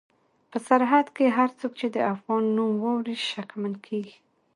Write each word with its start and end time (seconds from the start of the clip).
په 0.49 0.57
سرحد 0.67 1.07
کې 1.15 1.25
هر 1.37 1.49
څوک 1.59 1.73
چې 1.79 1.87
د 1.95 1.97
افغان 2.13 2.43
نوم 2.55 2.73
واوري 2.83 3.15
شکمن 3.31 3.73
کېږي. 3.85 4.15